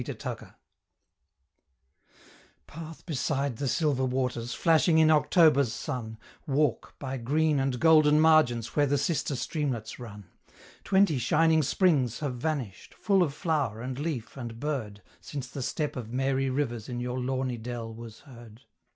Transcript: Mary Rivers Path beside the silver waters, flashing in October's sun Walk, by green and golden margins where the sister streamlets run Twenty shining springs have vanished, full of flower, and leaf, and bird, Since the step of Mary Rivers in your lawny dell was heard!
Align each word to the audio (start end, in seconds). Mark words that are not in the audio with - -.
Mary 0.03 0.17
Rivers 0.25 0.53
Path 2.65 3.05
beside 3.05 3.57
the 3.57 3.67
silver 3.67 4.03
waters, 4.03 4.55
flashing 4.55 4.97
in 4.97 5.11
October's 5.11 5.71
sun 5.71 6.17
Walk, 6.47 6.95
by 6.97 7.17
green 7.17 7.59
and 7.59 7.79
golden 7.79 8.19
margins 8.19 8.75
where 8.75 8.87
the 8.87 8.97
sister 8.97 9.35
streamlets 9.35 9.99
run 9.99 10.25
Twenty 10.83 11.19
shining 11.19 11.61
springs 11.61 12.17
have 12.21 12.33
vanished, 12.37 12.95
full 12.95 13.21
of 13.21 13.35
flower, 13.35 13.79
and 13.79 13.99
leaf, 13.99 14.35
and 14.35 14.59
bird, 14.59 15.03
Since 15.19 15.49
the 15.49 15.61
step 15.61 15.95
of 15.95 16.11
Mary 16.11 16.49
Rivers 16.49 16.89
in 16.89 16.99
your 16.99 17.19
lawny 17.19 17.59
dell 17.59 17.93
was 17.93 18.21
heard! 18.21 18.61